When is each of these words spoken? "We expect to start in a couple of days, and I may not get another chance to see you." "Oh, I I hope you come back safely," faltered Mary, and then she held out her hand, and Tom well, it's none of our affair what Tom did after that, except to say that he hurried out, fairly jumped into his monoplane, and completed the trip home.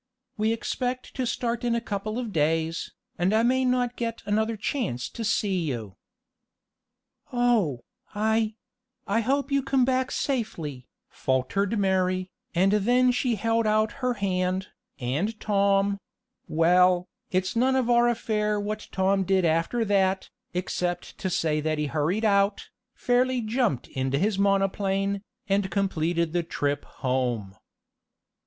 "We 0.35 0.51
expect 0.51 1.13
to 1.13 1.27
start 1.27 1.63
in 1.63 1.75
a 1.75 1.79
couple 1.79 2.17
of 2.17 2.33
days, 2.33 2.91
and 3.19 3.35
I 3.35 3.43
may 3.43 3.63
not 3.63 3.95
get 3.95 4.23
another 4.25 4.57
chance 4.57 5.07
to 5.09 5.23
see 5.23 5.59
you." 5.59 5.95
"Oh, 7.31 7.83
I 8.15 8.55
I 9.05 9.19
hope 9.21 9.51
you 9.51 9.61
come 9.61 9.85
back 9.85 10.09
safely," 10.09 10.87
faltered 11.11 11.77
Mary, 11.77 12.31
and 12.55 12.71
then 12.71 13.11
she 13.11 13.35
held 13.35 13.67
out 13.67 13.91
her 14.01 14.15
hand, 14.15 14.69
and 14.99 15.39
Tom 15.39 15.99
well, 16.47 17.07
it's 17.29 17.55
none 17.55 17.75
of 17.75 17.87
our 17.87 18.09
affair 18.09 18.59
what 18.59 18.87
Tom 18.91 19.23
did 19.23 19.45
after 19.45 19.85
that, 19.85 20.31
except 20.55 21.15
to 21.19 21.29
say 21.29 21.61
that 21.61 21.77
he 21.77 21.85
hurried 21.85 22.25
out, 22.25 22.69
fairly 22.95 23.39
jumped 23.39 23.87
into 23.89 24.17
his 24.17 24.39
monoplane, 24.39 25.21
and 25.47 25.69
completed 25.69 26.33
the 26.33 26.41
trip 26.41 26.85
home. 26.85 27.55